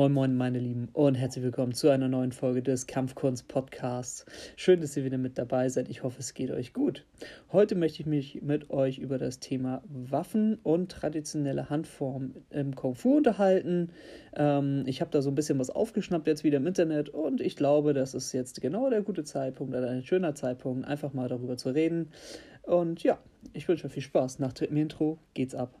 [0.00, 4.24] Moin Moin meine Lieben und herzlich willkommen zu einer neuen Folge des Kampfkunst Podcasts.
[4.56, 5.90] Schön, dass ihr wieder mit dabei seid.
[5.90, 7.04] Ich hoffe, es geht euch gut.
[7.52, 12.94] Heute möchte ich mich mit euch über das Thema Waffen und traditionelle Handform im Kung
[12.94, 13.90] Fu unterhalten.
[14.34, 17.54] Ähm, ich habe da so ein bisschen was aufgeschnappt jetzt wieder im Internet und ich
[17.54, 21.58] glaube, das ist jetzt genau der gute Zeitpunkt oder ein schöner Zeitpunkt, einfach mal darüber
[21.58, 22.08] zu reden.
[22.62, 23.18] Und ja,
[23.52, 24.38] ich wünsche euch viel Spaß.
[24.38, 25.79] Nach dem Intro geht's ab.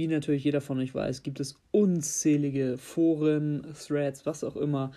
[0.00, 4.92] Wie natürlich jeder von euch weiß, gibt es unzählige Foren, Threads, was auch immer,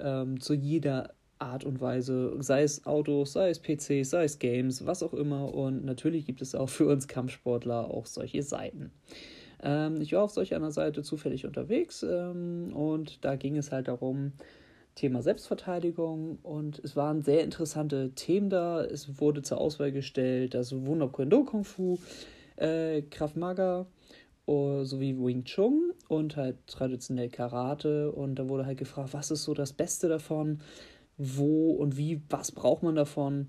[0.00, 4.84] ähm, zu jeder Art und Weise, sei es Autos, sei es PCs, sei es Games,
[4.84, 5.54] was auch immer.
[5.54, 8.90] Und natürlich gibt es auch für uns Kampfsportler auch solche Seiten.
[9.62, 13.86] Ähm, ich war auf solch einer Seite zufällig unterwegs ähm, und da ging es halt
[13.86, 14.32] darum,
[14.96, 18.82] Thema Selbstverteidigung und es waren sehr interessante Themen da.
[18.82, 22.00] Es wurde zur Auswahl gestellt, das Wunderkuen-Do Kung Fu,
[22.56, 23.86] äh, Krav Maga,
[24.48, 28.12] sowie Wing Chun und halt traditionell Karate.
[28.12, 30.60] Und da wurde halt gefragt, was ist so das Beste davon?
[31.16, 33.48] Wo und wie, was braucht man davon?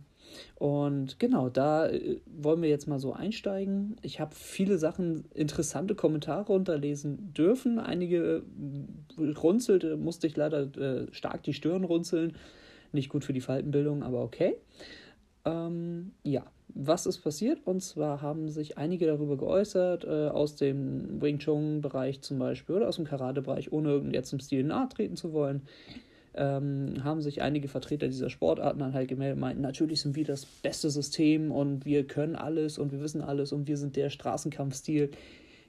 [0.56, 3.96] Und genau, da äh, wollen wir jetzt mal so einsteigen.
[4.02, 7.80] Ich habe viele Sachen, interessante Kommentare unterlesen dürfen.
[7.80, 8.44] Einige
[9.18, 12.34] äh, runzelte, musste ich leider äh, stark die Stirn runzeln.
[12.92, 14.56] Nicht gut für die Faltenbildung, aber okay.
[15.46, 17.60] Ähm, ja, was ist passiert?
[17.66, 22.88] Und zwar haben sich einige darüber geäußert, äh, aus dem Wing Chun-Bereich zum Beispiel oder
[22.88, 25.64] aus dem Karate-Bereich, ohne jetzt im Stil nahe treten zu wollen,
[26.36, 30.46] ähm, haben sich einige Vertreter dieser Sportarten dann halt gemeldet, meinten, natürlich sind wir das
[30.46, 35.12] beste System und wir können alles und wir wissen alles und wir sind der Straßenkampfstil.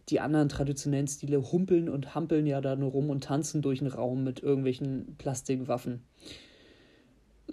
[0.09, 3.89] Die anderen traditionellen Stile humpeln und hampeln ja da nur rum und tanzen durch den
[3.89, 6.03] Raum mit irgendwelchen Plastikwaffen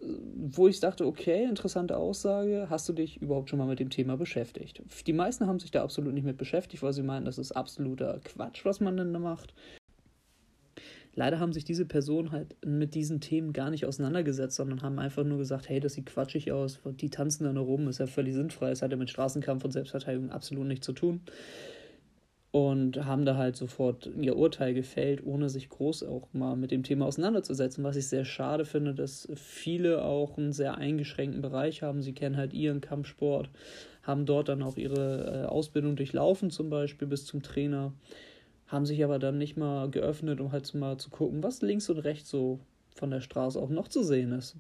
[0.01, 4.17] wo ich dachte, okay, interessante Aussage, hast du dich überhaupt schon mal mit dem Thema
[4.17, 4.81] beschäftigt?
[5.05, 8.19] Die meisten haben sich da absolut nicht mit beschäftigt, weil sie meinen, das ist absoluter
[8.23, 9.53] Quatsch, was man denn da macht.
[11.15, 15.23] Leider haben sich diese Personen halt mit diesen Themen gar nicht auseinandergesetzt, sondern haben einfach
[15.23, 18.36] nur gesagt, hey, das sieht quatschig aus, die tanzen da nur rum, ist ja völlig
[18.36, 21.21] sinnfrei, es hat ja mit Straßenkampf und Selbstverteidigung absolut nichts zu tun
[22.57, 26.81] und haben da halt sofort ihr Urteil gefällt, ohne sich groß auch mal mit dem
[26.81, 32.01] Thema auseinanderzusetzen, was ich sehr schade finde, dass viele auch einen sehr eingeschränkten Bereich haben.
[32.01, 33.51] Sie kennen halt ihren Kampfsport,
[34.01, 37.93] haben dort dann auch ihre äh, Ausbildung durchlaufen, zum Beispiel bis zum Trainer,
[38.65, 41.99] haben sich aber dann nicht mal geöffnet, um halt mal zu gucken, was links und
[41.99, 42.59] rechts so
[42.95, 44.55] von der Straße auch noch zu sehen ist.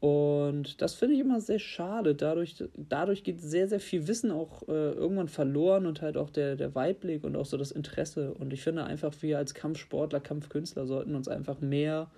[0.00, 2.14] Und das finde ich immer sehr schade.
[2.14, 6.56] Dadurch, dadurch geht sehr, sehr viel Wissen auch äh, irgendwann verloren und halt auch der,
[6.56, 8.32] der Weitblick und auch so das Interesse.
[8.32, 12.10] Und ich finde einfach, wir als Kampfsportler, Kampfkünstler sollten uns einfach mehr,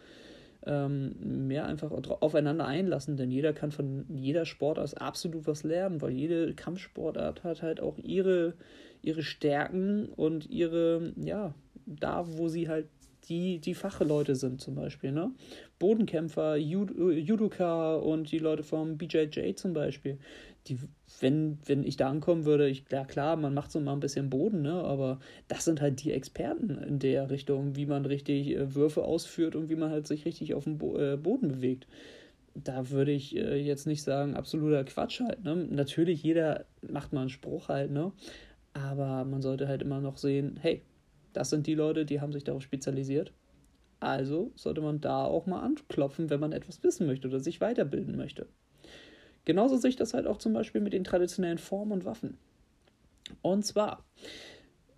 [0.65, 6.13] ähm, mehr einfach aufeinander einlassen, denn jeder kann von jeder Sportart absolut was lernen, weil
[6.13, 8.55] jede Kampfsportart hat halt auch ihre,
[9.03, 11.53] ihre Stärken und ihre, ja,
[11.87, 12.87] da, wo sie halt
[13.29, 15.33] die, die Fachleute sind zum Beispiel, ne?
[15.79, 20.19] Bodenkämpfer, Judoka und die Leute vom BJJ zum Beispiel.
[20.69, 20.79] Die,
[21.21, 24.31] wenn, wenn ich da ankommen würde, ich, ja klar, man macht so mal ein bisschen
[24.31, 24.75] Boden, ne?
[24.75, 25.19] aber
[25.49, 29.69] das sind halt die Experten in der Richtung, wie man richtig äh, Würfe ausführt und
[29.71, 31.89] wie man halt sich richtig auf dem Bo äh, Boden bewegt.
[32.55, 35.43] Da würde ich äh, jetzt nicht sagen, absoluter Quatsch halt.
[35.43, 35.67] Ne?
[35.69, 38.13] Natürlich, jeder macht mal einen Spruch halt, ne?
[38.73, 40.83] aber man sollte halt immer noch sehen, hey,
[41.33, 43.33] das sind die Leute, die haben sich darauf spezialisiert.
[44.01, 48.17] Also sollte man da auch mal anklopfen, wenn man etwas wissen möchte oder sich weiterbilden
[48.17, 48.47] möchte.
[49.45, 52.37] Genauso sehe ich das halt auch zum Beispiel mit den traditionellen Formen und Waffen.
[53.43, 54.05] Und zwar,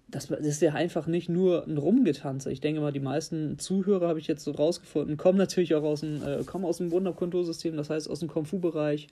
[0.08, 2.50] das ist ja einfach nicht nur ein Rumgetanze.
[2.50, 6.00] Ich denke mal, die meisten Zuhörer habe ich jetzt so rausgefunden, kommen natürlich auch aus
[6.00, 9.08] dem, äh, kommen aus dem Wunderkontursystem, das heißt aus dem Kung Fu-Bereich.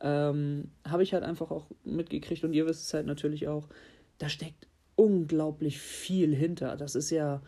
[0.00, 3.68] Ähm, habe ich halt einfach auch mitgekriegt und ihr wisst es halt natürlich auch,
[4.18, 6.76] da steckt unglaublich viel hinter.
[6.76, 7.40] Das ist ja,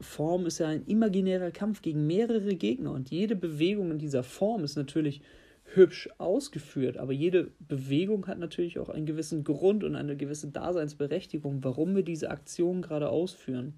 [0.00, 4.62] Form ist ja ein imaginärer Kampf gegen mehrere Gegner und jede Bewegung in dieser Form
[4.62, 5.20] ist natürlich
[5.64, 11.64] hübsch ausgeführt, aber jede Bewegung hat natürlich auch einen gewissen Grund und eine gewisse Daseinsberechtigung,
[11.64, 13.74] warum wir diese Aktion gerade ausführen.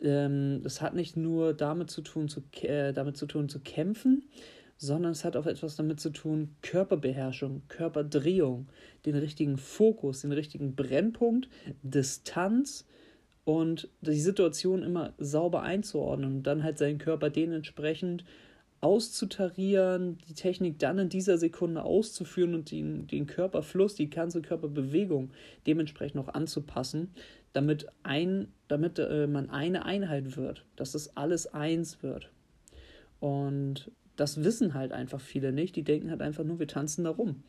[0.00, 4.24] Ähm, das hat nicht nur damit zu tun, zu, äh, damit zu tun, zu kämpfen,
[4.78, 8.68] sondern es hat auch etwas damit zu tun, Körperbeherrschung, Körperdrehung,
[9.04, 11.48] den richtigen Fokus, den richtigen Brennpunkt,
[11.82, 12.86] Distanz
[13.44, 18.24] und die Situation immer sauber einzuordnen und dann halt seinen Körper dementsprechend
[18.80, 25.30] auszutarieren, die Technik dann in dieser Sekunde auszuführen und den, den Körperfluss, die ganze Körperbewegung
[25.66, 27.10] dementsprechend auch anzupassen,
[27.52, 32.30] damit ein damit äh, man eine Einheit wird, dass das alles eins wird.
[33.20, 35.76] Und das wissen halt einfach viele nicht.
[35.76, 37.42] Die denken halt einfach nur, wir tanzen da rum.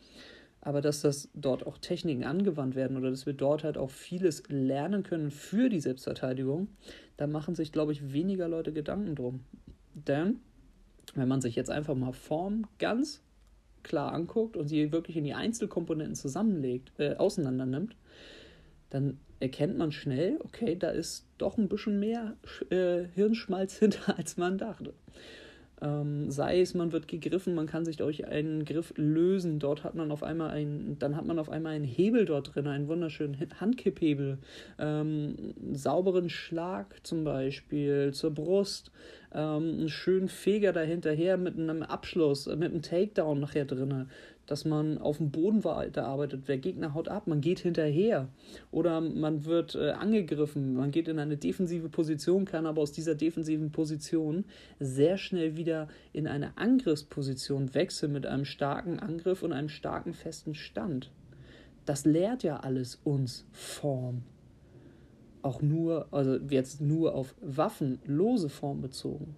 [0.62, 4.44] Aber dass das dort auch Techniken angewandt werden oder dass wir dort halt auch vieles
[4.50, 6.68] lernen können für die Selbstverteidigung,
[7.16, 9.42] da machen sich, glaube ich, weniger Leute Gedanken drum.
[9.94, 10.40] Denn
[11.16, 13.22] wenn man sich jetzt einfach mal Form ganz
[13.84, 17.96] klar anguckt und sie wirklich in die Einzelkomponenten zusammenlegt, äh, auseinander nimmt,
[18.90, 22.36] dann erkennt man schnell, okay, da ist doch ein bisschen mehr
[22.70, 24.94] äh, Hirnschmalz hinter, als man dachte.
[25.80, 29.60] Ähm, sei es, man wird gegriffen, man kann sich durch einen Griff lösen.
[29.60, 32.68] Dort hat man auf einmal einen, dann hat man auf einmal einen Hebel dort drin,
[32.68, 34.40] einen wunderschönen Handkipphebel,
[34.80, 38.92] ähm, einen sauberen Schlag zum Beispiel zur Brust,
[39.34, 44.08] ähm, einen schönen Feger dahinterher mit einem Abschluss, mit einem Takedown nachher drin
[44.48, 46.44] dass man auf dem Boden weiterarbeitet.
[46.46, 48.30] Wer Gegner haut ab, man geht hinterher.
[48.72, 53.14] Oder man wird äh, angegriffen, man geht in eine defensive Position, kann aber aus dieser
[53.14, 54.46] defensiven Position
[54.80, 60.56] sehr schnell wieder in eine Angriffsposition wechseln mit einem starken Angriff und einem starken festen
[60.56, 61.12] Stand.
[61.86, 64.24] Das lehrt ja alles uns Form.
[65.42, 69.36] Auch nur, also jetzt nur auf waffenlose Form bezogen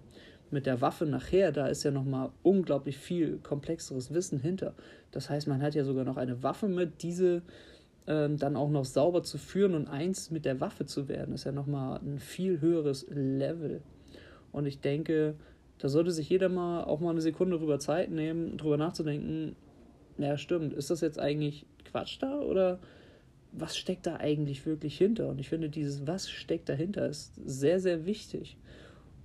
[0.52, 4.74] mit der Waffe nachher, da ist ja nochmal unglaublich viel komplexeres Wissen hinter.
[5.10, 7.42] Das heißt, man hat ja sogar noch eine Waffe mit, diese
[8.06, 11.44] ähm, dann auch noch sauber zu führen und eins mit der Waffe zu werden, ist
[11.44, 13.82] ja nochmal ein viel höheres Level.
[14.52, 15.34] Und ich denke,
[15.78, 19.56] da sollte sich jeder mal auch mal eine Sekunde drüber Zeit nehmen, drüber nachzudenken,
[20.18, 22.80] ja stimmt, ist das jetzt eigentlich Quatsch da oder
[23.52, 25.28] was steckt da eigentlich wirklich hinter?
[25.28, 28.56] Und ich finde, dieses Was steckt dahinter ist sehr, sehr wichtig.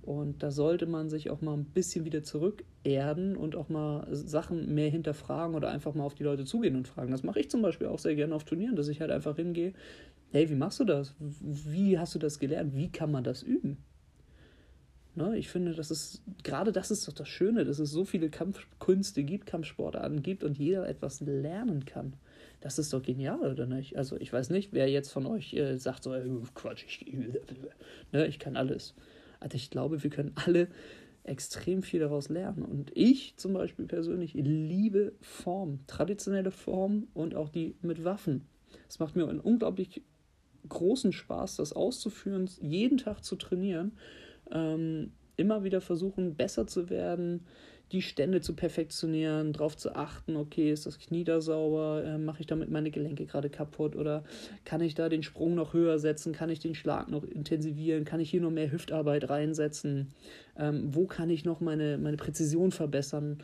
[0.06, 4.72] Und da sollte man sich auch mal ein bisschen wieder zurückerden und auch mal Sachen
[4.72, 7.10] mehr hinterfragen oder einfach mal auf die Leute zugehen und fragen.
[7.10, 9.72] Das mache ich zum Beispiel auch sehr gerne auf Turnieren, dass ich halt einfach hingehe,
[10.30, 11.12] hey, wie machst du das?
[11.18, 12.76] Wie hast du das gelernt?
[12.76, 13.78] Wie kann man das üben?
[15.16, 18.30] Ne, ich finde, das ist, gerade das ist doch das Schöne, dass es so viele
[18.30, 22.12] Kampfkünste gibt, Kampfsportarten gibt und jeder etwas lernen kann.
[22.60, 23.96] Das ist doch genial, oder nicht?
[23.96, 27.06] Also ich weiß nicht, wer jetzt von euch äh, sagt so, äh, Quatsch, ich,
[28.12, 28.94] ne, ich kann alles.
[29.40, 30.68] Also ich glaube, wir können alle
[31.24, 32.62] extrem viel daraus lernen.
[32.62, 38.46] Und ich zum Beispiel persönlich liebe Form, traditionelle Form und auch die mit Waffen.
[38.88, 40.02] Es macht mir einen unglaublich
[40.68, 43.92] großen Spaß, das auszuführen, jeden Tag zu trainieren,
[44.50, 47.46] ähm, immer wieder versuchen, besser zu werden,
[47.92, 52.40] die Stände zu perfektionieren, darauf zu achten, okay, ist das Knie da sauber, äh, mache
[52.40, 54.24] ich damit meine Gelenke gerade kaputt oder
[54.64, 58.18] kann ich da den Sprung noch höher setzen, kann ich den Schlag noch intensivieren, kann
[58.18, 60.08] ich hier noch mehr Hüftarbeit reinsetzen,
[60.58, 63.38] ähm, wo kann ich noch meine, meine Präzision verbessern?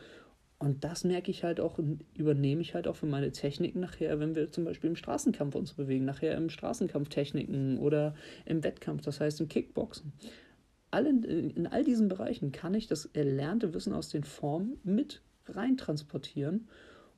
[0.59, 4.19] Und das merke ich halt auch und übernehme ich halt auch für meine Techniken nachher,
[4.19, 9.19] wenn wir zum Beispiel im Straßenkampf uns bewegen, nachher im Straßenkampftechniken oder im Wettkampf, das
[9.19, 10.13] heißt im Kickboxen
[10.93, 15.77] allen, in all diesen Bereichen kann ich das erlernte Wissen aus den Formen mit rein
[15.77, 16.67] transportieren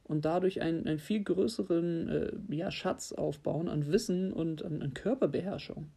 [0.04, 4.94] und dadurch einen, einen viel größeren äh, ja, Schatz aufbauen an Wissen und an, an,
[4.94, 5.88] Körperbeherrschung.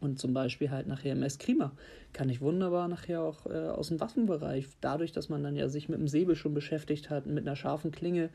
[0.00, 1.72] Und zum Beispiel halt nachher im Eskrima
[2.12, 5.88] kann ich wunderbar nachher auch äh, aus dem Waffenbereich, dadurch, dass man dann ja sich
[5.88, 8.30] mit dem Säbel schon beschäftigt hat, mit einer scharfen Klinge,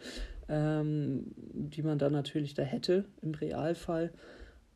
[0.47, 4.11] ähm, die man dann natürlich da hätte im Realfall,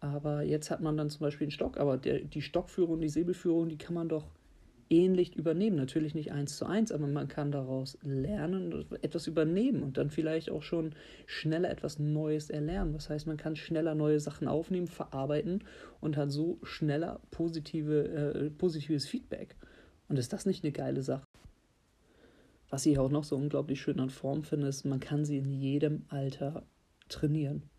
[0.01, 3.69] aber jetzt hat man dann zum Beispiel einen Stock, aber der, die Stockführung, die Säbelführung,
[3.69, 4.25] die kann man doch
[4.89, 5.77] ähnlich übernehmen.
[5.77, 10.10] Natürlich nicht eins zu eins, aber man kann daraus lernen und etwas übernehmen und dann
[10.10, 10.93] vielleicht auch schon
[11.27, 12.93] schneller etwas Neues erlernen.
[12.93, 15.63] Das heißt, man kann schneller neue Sachen aufnehmen, verarbeiten
[16.01, 19.55] und hat so schneller positive, äh, positives Feedback.
[20.10, 21.25] Und ist das nicht eine geile Sache?
[22.70, 25.51] Was ich auch noch so unglaublich schön an Form finde, ist, man kann sie in
[25.51, 26.63] jedem Alter
[27.08, 27.71] trainieren.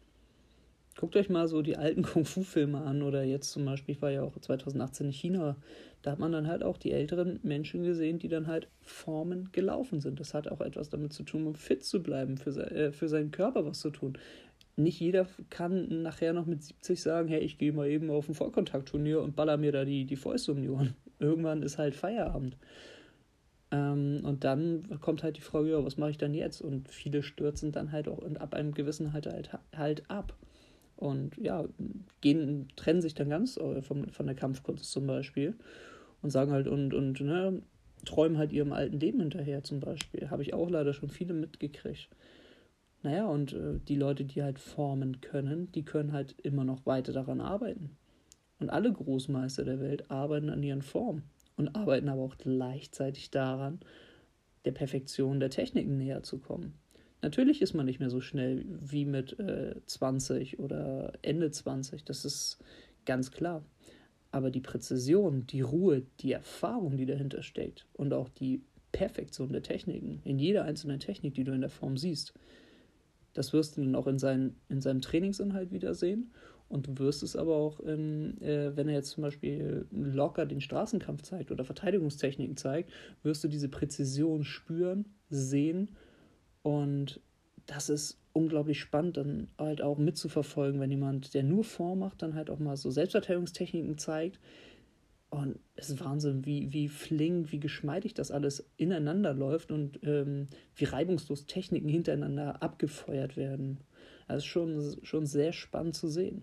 [0.96, 4.22] Guckt euch mal so die alten Kung-Fu-Filme an oder jetzt zum Beispiel, ich war ja
[4.22, 5.56] auch 2018 in China,
[6.02, 10.00] da hat man dann halt auch die älteren Menschen gesehen, die dann halt Formen gelaufen
[10.00, 10.18] sind.
[10.20, 13.30] Das hat auch etwas damit zu tun, um fit zu bleiben, für, äh, für seinen
[13.30, 14.18] Körper was zu tun.
[14.76, 18.34] Nicht jeder kann nachher noch mit 70 sagen, hey, ich gehe mal eben auf ein
[18.34, 20.94] Vollkontaktturnier und baller mir da die, die Fäuste um die Ohren.
[21.18, 22.56] Irgendwann ist halt Feierabend.
[23.70, 26.62] Ähm, und dann kommt halt die Frage, ja, was mache ich dann jetzt?
[26.62, 30.34] Und viele stürzen dann halt auch ab einem gewissen halt, halt, halt ab
[30.96, 31.64] und ja,
[32.20, 35.56] gehen, trennen sich dann ganz äh, von, von der Kampfkunst zum Beispiel
[36.22, 37.62] und sagen halt und, und ne,
[38.04, 40.30] träumen halt ihrem alten Leben hinterher zum Beispiel.
[40.30, 42.08] Habe ich auch leider schon viele mitgekriegt.
[43.02, 47.12] Naja, und äh, die Leute, die halt formen können, die können halt immer noch weiter
[47.12, 47.96] daran arbeiten.
[48.60, 51.24] Und alle Großmeister der Welt arbeiten an ihren Formen
[51.56, 53.80] und arbeiten aber auch gleichzeitig daran,
[54.64, 56.74] der Perfektion der Techniken näher zu kommen.
[57.22, 62.04] Natürlich ist man nicht mehr so schnell wie mit äh, 20 oder Ende 20.
[62.04, 62.58] Das ist
[63.04, 63.64] Ganz klar.
[64.30, 68.62] Aber die Präzision, die Ruhe, die Erfahrung, die dahinter steckt und auch die
[68.92, 72.32] Perfektion der Techniken, in jeder einzelnen Technik, die du in der Form siehst,
[73.34, 76.32] das wirst du dann auch in, seinen, in seinem Trainingsinhalt wiedersehen.
[76.68, 80.62] Und du wirst es aber auch, in, äh, wenn er jetzt zum Beispiel locker den
[80.62, 82.90] Straßenkampf zeigt oder Verteidigungstechniken zeigt,
[83.22, 85.90] wirst du diese Präzision spüren, sehen.
[86.62, 87.20] Und
[87.66, 92.34] das ist unglaublich spannend, dann halt auch mitzuverfolgen, wenn jemand, der nur Form macht, dann
[92.34, 94.40] halt auch mal so Selbstverteidigungstechniken zeigt.
[95.30, 100.48] Und es ist Wahnsinn, wie, wie flink, wie geschmeidig das alles ineinander läuft und ähm,
[100.76, 103.80] wie reibungslos Techniken hintereinander abgefeuert werden.
[104.28, 106.42] Also schon, schon sehr spannend zu sehen.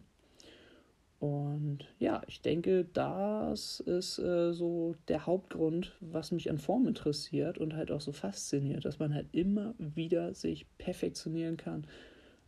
[1.19, 7.57] Und ja, ich denke, das ist äh, so der Hauptgrund, was mich an Form interessiert
[7.57, 11.85] und halt auch so fasziniert, dass man halt immer wieder sich perfektionieren kann,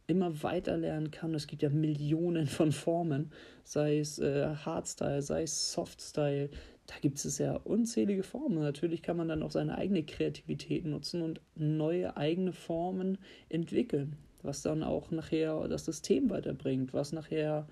[0.07, 1.35] immer weiter lernen kann.
[1.35, 3.31] Es gibt ja Millionen von Formen,
[3.65, 6.49] sei es äh, Hardstyle, sei es Softstyle.
[6.87, 8.59] Da gibt es ja unzählige Formen.
[8.59, 13.17] Natürlich kann man dann auch seine eigene Kreativität nutzen und neue eigene Formen
[13.49, 17.67] entwickeln, was dann auch nachher das System weiterbringt, was nachher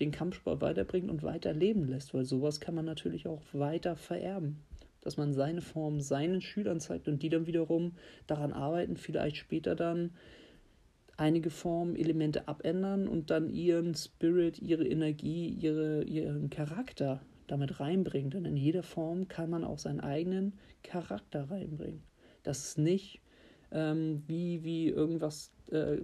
[0.00, 4.60] den Kampfsport weiterbringt und weiter leben lässt, weil sowas kann man natürlich auch weiter vererben.
[5.02, 7.92] Dass man seine Form seinen Schülern zeigt und die dann wiederum
[8.26, 10.10] daran arbeiten, vielleicht später dann
[11.16, 18.30] einige Formen, Elemente abändern und dann ihren Spirit, ihre Energie, ihre, ihren Charakter damit reinbringen.
[18.30, 22.02] Denn in jeder Form kann man auch seinen eigenen Charakter reinbringen.
[22.42, 23.20] Das ist nicht
[23.70, 25.98] ähm, wie, wie irgendwas äh,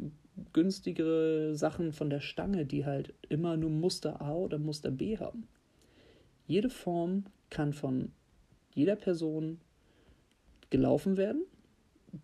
[0.52, 5.48] günstigere Sachen von der Stange, die halt immer nur Muster A oder Muster B haben.
[6.46, 8.12] Jede Form kann von
[8.74, 9.60] jeder Person
[10.70, 11.42] gelaufen werden.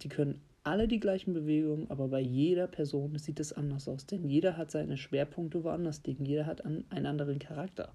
[0.02, 4.28] Die können alle die gleichen Bewegungen, aber bei jeder Person sieht es anders aus, denn
[4.28, 7.92] jeder hat seine Schwerpunkte woanders liegen, jeder hat einen anderen Charakter.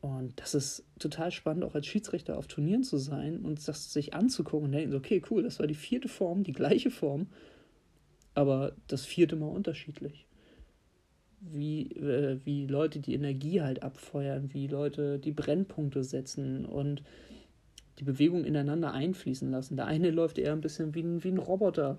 [0.00, 4.14] Und das ist total spannend, auch als Schiedsrichter auf Turnieren zu sein und das sich
[4.14, 7.26] anzugucken und denken, okay, cool, das war die vierte Form, die gleiche Form,
[8.34, 10.26] aber das vierte Mal unterschiedlich.
[11.40, 17.02] Wie, äh, wie Leute die Energie halt abfeuern, wie Leute die Brennpunkte setzen und
[17.98, 19.76] die Bewegung ineinander einfließen lassen.
[19.76, 21.98] Der eine läuft eher ein bisschen wie ein, wie ein Roboter.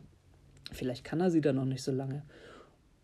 [0.72, 2.24] Vielleicht kann er sie dann noch nicht so lange.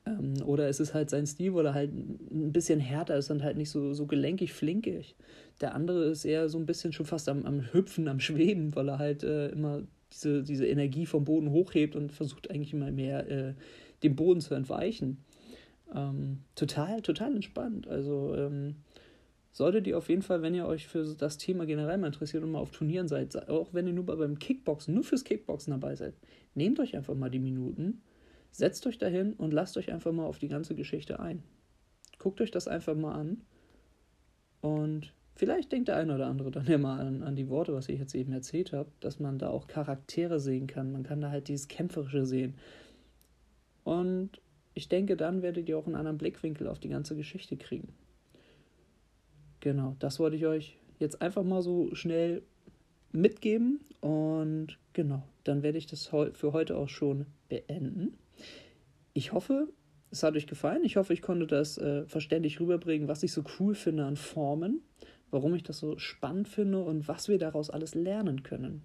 [0.05, 3.43] Ähm, oder es ist halt sein Stil, weil er halt ein bisschen härter ist und
[3.43, 5.15] halt nicht so, so gelenkig, flinkig.
[5.61, 8.89] Der andere ist eher so ein bisschen schon fast am, am Hüpfen, am Schweben, weil
[8.89, 13.29] er halt äh, immer diese, diese Energie vom Boden hochhebt und versucht eigentlich immer mehr
[13.29, 13.53] äh,
[14.03, 15.23] dem Boden zu entweichen.
[15.93, 17.87] Ähm, total, total entspannt.
[17.87, 18.75] Also ähm,
[19.51, 22.51] solltet ihr auf jeden Fall, wenn ihr euch für das Thema generell mal interessiert und
[22.51, 26.13] mal auf Turnieren seid, auch wenn ihr nur beim Kickboxen, nur fürs Kickboxen dabei seid,
[26.55, 28.01] nehmt euch einfach mal die Minuten,
[28.51, 31.43] setzt euch dahin und lasst euch einfach mal auf die ganze Geschichte ein.
[32.17, 33.41] Guckt euch das einfach mal an
[34.61, 37.89] und Vielleicht denkt der eine oder andere dann ja mal an, an die Worte, was
[37.89, 40.91] ich jetzt eben erzählt habe, dass man da auch Charaktere sehen kann.
[40.91, 42.53] Man kann da halt dieses Kämpferische sehen.
[43.83, 44.39] Und
[44.75, 47.87] ich denke, dann werdet ihr auch einen anderen Blickwinkel auf die ganze Geschichte kriegen.
[49.61, 52.43] Genau, das wollte ich euch jetzt einfach mal so schnell
[53.11, 53.79] mitgeben.
[53.99, 58.13] Und genau, dann werde ich das für heute auch schon beenden.
[59.13, 59.69] Ich hoffe,
[60.11, 60.83] es hat euch gefallen.
[60.83, 64.81] Ich hoffe, ich konnte das äh, verständlich rüberbringen, was ich so cool finde an Formen
[65.31, 68.83] warum ich das so spannend finde und was wir daraus alles lernen können.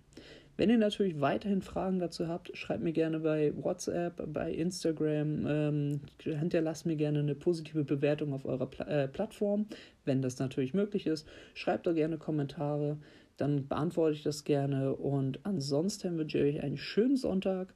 [0.56, 6.00] Wenn ihr natürlich weiterhin Fragen dazu habt, schreibt mir gerne bei WhatsApp, bei Instagram, ähm,
[6.22, 9.66] hinterlasst mir gerne eine positive Bewertung auf eurer Pla äh, Plattform,
[10.06, 11.28] wenn das natürlich möglich ist.
[11.52, 12.96] Schreibt da gerne Kommentare,
[13.36, 17.74] dann beantworte ich das gerne und ansonsten wünsche ich euch einen schönen Sonntag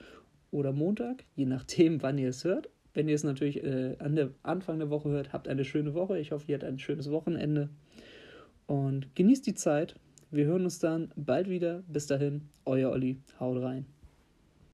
[0.51, 2.71] oder Montag, je nachdem, wann ihr es hört.
[2.95, 6.19] Wenn ihr es natürlich äh, an der Anfang der Woche hört, habt eine schöne Woche.
[6.19, 7.69] Ich hoffe, ihr habt ein schönes Wochenende
[8.71, 9.97] und genießt die Zeit.
[10.31, 11.83] Wir hören uns dann bald wieder.
[11.89, 13.19] Bis dahin, euer Olli.
[13.41, 13.85] Haut rein.